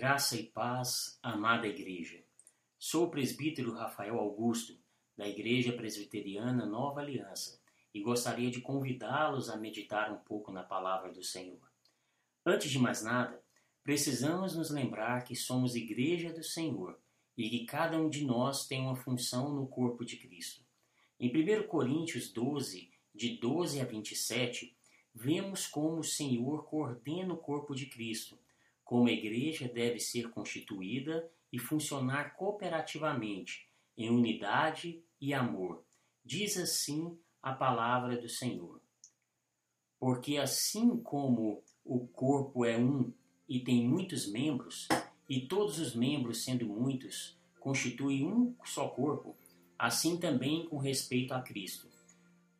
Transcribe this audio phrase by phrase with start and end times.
[0.00, 2.24] Graça e paz, amada Igreja.
[2.78, 4.72] Sou o presbítero Rafael Augusto,
[5.14, 7.60] da Igreja Presbiteriana Nova Aliança,
[7.92, 11.60] e gostaria de convidá-los a meditar um pouco na palavra do Senhor.
[12.46, 13.44] Antes de mais nada,
[13.84, 16.98] precisamos nos lembrar que somos Igreja do Senhor
[17.36, 20.64] e que cada um de nós tem uma função no corpo de Cristo.
[21.18, 24.74] Em 1 Coríntios 12, de 12 a 27,
[25.14, 28.39] vemos como o Senhor coordena o corpo de Cristo
[28.90, 35.84] como a igreja deve ser constituída e funcionar cooperativamente, em unidade e amor.
[36.24, 38.80] Diz assim a palavra do Senhor.
[39.96, 43.12] Porque assim como o corpo é um
[43.48, 44.88] e tem muitos membros,
[45.28, 49.36] e todos os membros, sendo muitos, constituem um só corpo,
[49.78, 51.86] assim também com respeito a Cristo.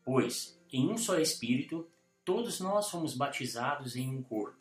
[0.04, 1.90] Pois, em um só Espírito,
[2.24, 4.59] todos nós fomos batizados em um corpo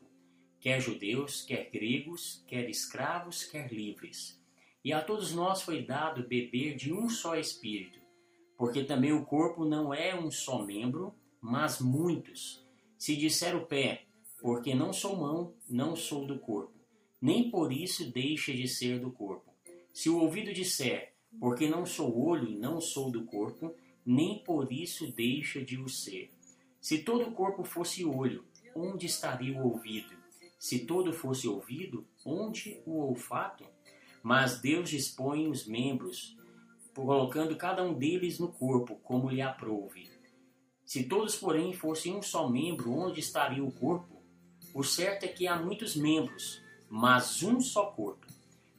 [0.60, 4.40] quer judeus, quer gregos, quer escravos, quer livres.
[4.84, 8.00] E a todos nós foi dado beber de um só Espírito,
[8.58, 12.66] porque também o corpo não é um só membro, mas muitos.
[12.98, 14.04] Se disser o pé,
[14.42, 16.74] porque não sou mão, não sou do corpo,
[17.22, 19.54] nem por isso deixa de ser do corpo.
[19.94, 25.12] Se o ouvido disser, porque não sou olho, não sou do corpo, nem por isso
[25.12, 26.32] deixa de o ser.
[26.82, 30.19] Se todo o corpo fosse olho, onde estaria o ouvido?
[30.60, 33.64] Se todo fosse ouvido, onde o olfato?
[34.22, 36.38] Mas Deus dispõe os membros,
[36.94, 40.10] colocando cada um deles no corpo, como lhe aprouve.
[40.86, 44.22] Se todos, porém, fossem um só membro, onde estaria o corpo?
[44.74, 48.28] O certo é que há muitos membros, mas um só corpo.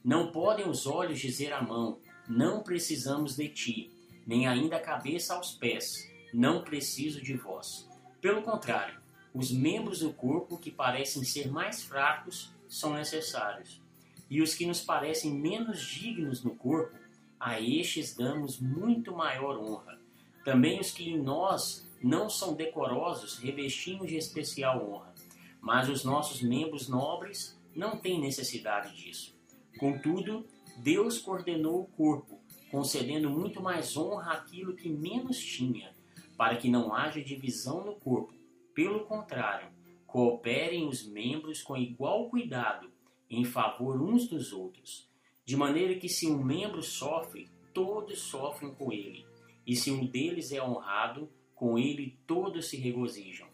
[0.03, 3.91] Não podem os olhos dizer à mão: Não precisamos de ti,
[4.27, 7.89] nem ainda a cabeça aos pés: Não preciso de vós.
[8.21, 9.00] Pelo contrário,
[9.33, 13.81] os membros do corpo que parecem ser mais fracos são necessários,
[14.29, 16.97] e os que nos parecem menos dignos no corpo,
[17.39, 19.99] a estes damos muito maior honra.
[20.43, 25.13] Também os que em nós não são decorosos revestimos de especial honra,
[25.59, 29.35] mas os nossos membros nobres não têm necessidade disso.
[29.77, 30.45] Contudo,
[30.77, 35.93] Deus coordenou o corpo, concedendo muito mais honra àquilo que menos tinha,
[36.37, 38.40] para que não haja divisão no corpo
[38.73, 39.69] pelo contrário,
[40.05, 42.91] cooperem os membros com igual cuidado
[43.29, 45.09] em favor uns dos outros,
[45.45, 49.25] de maneira que se um membro sofre, todos sofrem com ele,
[49.65, 53.47] e se um deles é honrado, com ele todos se regozijam.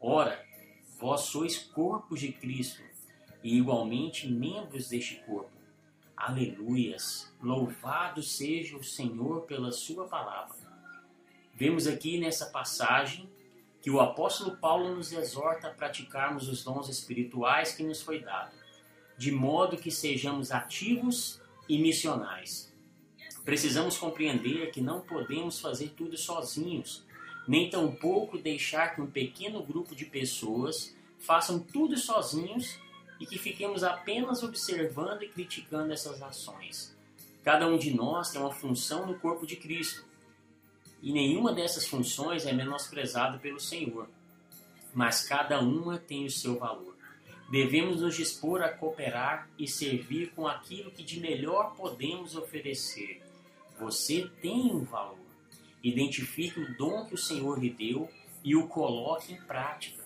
[0.00, 0.44] Ora,
[1.00, 2.82] vós sois corpos de Cristo
[3.42, 5.50] e igualmente membros deste corpo.
[6.16, 7.34] Aleluias!
[7.42, 10.56] Louvado seja o Senhor pela sua palavra.
[11.54, 13.28] Vemos aqui nessa passagem
[13.84, 18.50] que o apóstolo Paulo nos exorta a praticarmos os dons espirituais que nos foi dado,
[19.18, 22.72] de modo que sejamos ativos e missionais.
[23.44, 27.04] Precisamos compreender que não podemos fazer tudo sozinhos,
[27.46, 32.78] nem tampouco deixar que um pequeno grupo de pessoas façam tudo sozinhos
[33.20, 36.96] e que fiquemos apenas observando e criticando essas ações.
[37.42, 40.06] Cada um de nós tem uma função no corpo de Cristo
[41.04, 44.08] e nenhuma dessas funções é menosprezada pelo Senhor,
[44.94, 46.96] mas cada uma tem o seu valor.
[47.50, 53.20] Devemos nos dispor a cooperar e servir com aquilo que de melhor podemos oferecer.
[53.78, 55.18] Você tem um valor.
[55.82, 58.08] Identifique o dom que o Senhor lhe deu
[58.42, 60.02] e o coloque em prática.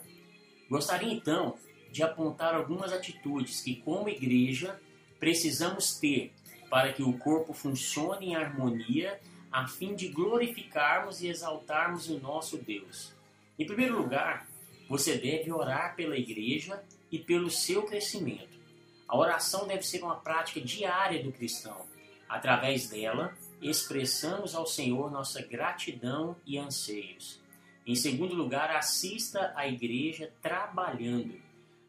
[0.68, 1.56] Gostaria então
[1.92, 4.80] de apontar algumas atitudes que, como igreja,
[5.20, 6.32] precisamos ter
[6.68, 9.20] para que o corpo funcione em harmonia
[9.50, 13.12] a fim de glorificarmos e exaltarmos o nosso Deus.
[13.58, 14.46] Em primeiro lugar,
[14.88, 18.58] você deve orar pela igreja e pelo seu crescimento.
[19.06, 21.86] A oração deve ser uma prática diária do cristão.
[22.28, 27.40] Através dela, expressamos ao Senhor nossa gratidão e anseios.
[27.86, 31.40] Em segundo lugar, assista à igreja trabalhando.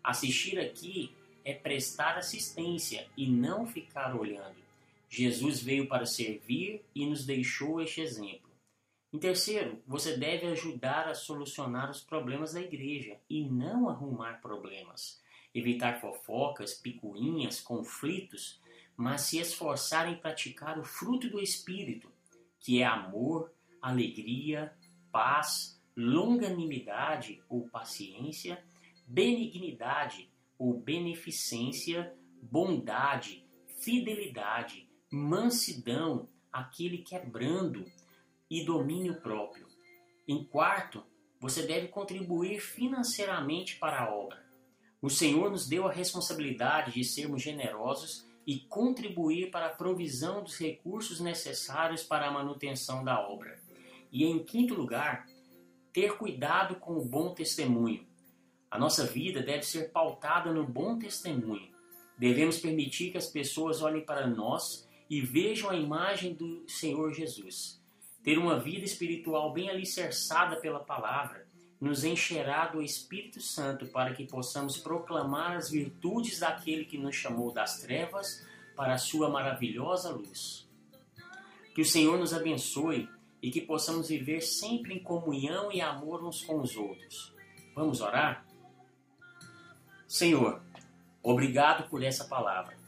[0.01, 4.69] Assistir aqui é prestar assistência e não ficar olhando.
[5.09, 8.50] Jesus veio para servir e nos deixou este exemplo.
[9.11, 15.19] Em terceiro, você deve ajudar a solucionar os problemas da igreja e não arrumar problemas.
[15.53, 18.61] Evitar fofocas, picuinhas, conflitos,
[18.95, 22.12] mas se esforçar em praticar o fruto do Espírito,
[22.59, 23.51] que é amor,
[23.81, 24.71] alegria,
[25.12, 28.63] paz, longanimidade ou paciência,
[29.07, 33.44] benignidade ou beneficência, bondade,
[33.79, 37.85] fidelidade, mansidão, aquele que é brando
[38.50, 39.67] e domínio próprio.
[40.27, 41.03] Em quarto,
[41.39, 44.45] você deve contribuir financeiramente para a obra.
[45.01, 50.57] O Senhor nos deu a responsabilidade de sermos generosos e contribuir para a provisão dos
[50.57, 53.59] recursos necessários para a manutenção da obra.
[54.12, 55.25] E em quinto lugar,
[55.94, 58.05] ter cuidado com o bom testemunho.
[58.69, 61.69] A nossa vida deve ser pautada no bom testemunho.
[62.17, 67.81] Devemos permitir que as pessoas olhem para nós e vejam a imagem do Senhor Jesus.
[68.23, 71.47] Ter uma vida espiritual bem alicerçada pela palavra
[71.81, 77.53] nos encherá do Espírito Santo para que possamos proclamar as virtudes daquele que nos chamou
[77.53, 78.45] das trevas
[78.75, 80.67] para a sua maravilhosa luz.
[81.73, 83.09] Que o Senhor nos abençoe
[83.41, 87.33] e que possamos viver sempre em comunhão e amor uns com os outros.
[87.73, 88.45] Vamos orar?
[90.07, 90.62] Senhor,
[91.23, 92.78] obrigado por essa palavra.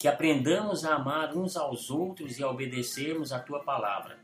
[0.00, 4.18] Que aprendamos a amar uns aos outros e a obedecermos a tua palavra.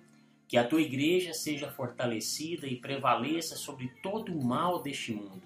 [0.48, 5.42] Que a tua igreja seja fortalecida e prevaleça sobre todo o mal deste mundo.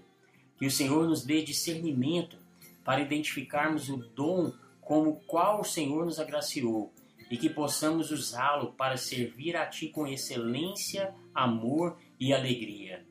[0.57, 2.39] Que o Senhor nos dê discernimento
[2.85, 6.95] para identificarmos o dom como qual o Senhor nos agraciou
[7.29, 13.05] e que possamos usá-lo para servir a Ti com excelência, amor e alegria.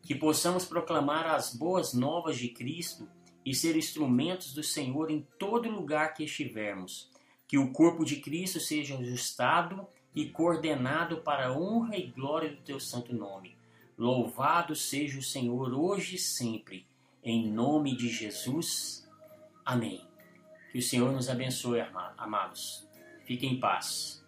[0.00, 3.06] Que possamos proclamar as boas novas de Cristo
[3.44, 7.10] e ser instrumentos do Senhor em todo lugar que estivermos.
[7.46, 12.62] Que o corpo de Cristo seja ajustado e coordenado para a honra e glória do
[12.62, 13.56] Teu santo nome.
[13.96, 16.86] Louvado seja o Senhor hoje e sempre.
[17.22, 19.08] Em nome de Jesus.
[19.64, 20.06] Amém.
[20.70, 21.80] Que o Senhor nos abençoe,
[22.16, 22.86] amados.
[23.26, 24.21] Fique em paz.